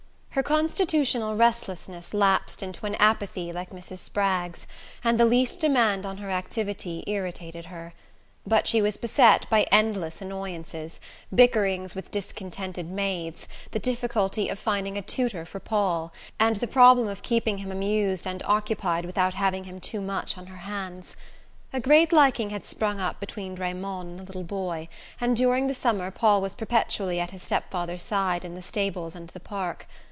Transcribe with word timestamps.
Her 0.35 0.43
constitutional 0.43 1.35
restlessness 1.35 2.13
lapsed 2.13 2.63
into 2.63 2.85
an 2.85 2.95
apathy 2.95 3.51
like 3.51 3.71
Mrs. 3.71 3.97
Spragg's, 3.97 4.65
and 5.03 5.19
the 5.19 5.25
least 5.25 5.59
demand 5.59 6.05
on 6.05 6.19
her 6.19 6.29
activity 6.29 7.03
irritated 7.05 7.65
her. 7.65 7.91
But 8.47 8.65
she 8.65 8.81
was 8.81 8.95
beset 8.95 9.45
by 9.49 9.63
endless 9.73 10.21
annoyances: 10.21 11.01
bickerings 11.35 11.95
with 11.95 12.11
discontented 12.11 12.87
maids, 12.89 13.45
the 13.71 13.79
difficulty 13.79 14.47
of 14.47 14.57
finding 14.57 14.97
a 14.97 15.01
tutor 15.01 15.43
for 15.43 15.59
Paul, 15.59 16.13
and 16.39 16.55
the 16.55 16.65
problem 16.65 17.09
of 17.09 17.23
keeping 17.23 17.57
him 17.57 17.69
amused 17.69 18.25
and 18.25 18.41
occupied 18.43 19.03
without 19.05 19.33
having 19.33 19.65
him 19.65 19.81
too 19.81 19.99
much 19.99 20.37
on 20.37 20.45
her 20.45 20.59
hands. 20.59 21.17
A 21.73 21.81
great 21.81 22.13
liking 22.13 22.51
had 22.51 22.65
sprung 22.65 23.01
up 23.01 23.19
between 23.19 23.55
Raymond 23.55 24.11
and 24.11 24.19
the 24.19 24.23
little 24.23 24.45
boy, 24.45 24.87
and 25.19 25.35
during 25.35 25.67
the 25.67 25.75
summer 25.75 26.09
Paul 26.09 26.39
was 26.41 26.55
perpetually 26.55 27.19
at 27.19 27.31
his 27.31 27.43
step 27.43 27.69
father's 27.69 28.03
side 28.03 28.45
in 28.45 28.55
the 28.55 28.61
stables 28.63 29.13
and 29.13 29.27
the 29.27 29.39
park. 29.41 29.87